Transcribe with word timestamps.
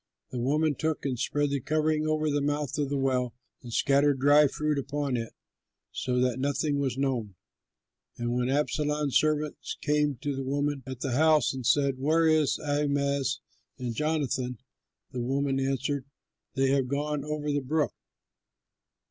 The 0.31 0.39
women 0.39 0.73
took 0.73 1.05
and 1.05 1.19
spread 1.19 1.51
the 1.51 1.59
covering 1.59 2.07
over 2.07 2.27
the 2.31 2.41
mouth 2.41 2.79
of 2.79 2.89
the 2.89 2.97
well, 2.97 3.35
and 3.61 3.71
scattered 3.71 4.17
dried 4.19 4.49
fruit 4.49 4.79
upon 4.79 5.15
it, 5.15 5.31
so 5.91 6.19
that 6.21 6.39
nothing 6.39 6.79
was 6.79 6.97
known. 6.97 7.35
And 8.17 8.33
when 8.33 8.49
Absalom's 8.49 9.15
servants 9.19 9.77
came 9.79 10.15
to 10.21 10.35
the 10.35 10.41
woman 10.43 10.81
at 10.87 11.01
the 11.01 11.11
house 11.11 11.53
and 11.53 11.67
said, 11.67 11.99
"Where 11.99 12.25
are 12.27 12.45
Ahimaaz 12.65 13.41
and 13.77 13.93
Jonathan?" 13.93 14.57
the 15.11 15.21
woman 15.21 15.59
answered, 15.59 16.05
"They 16.55 16.69
have 16.71 16.87
gone 16.87 17.23
over 17.23 17.51
the 17.51 17.61
brook." 17.61 17.93